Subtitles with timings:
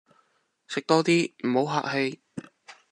[0.65, 2.23] 食多啲，唔好客氣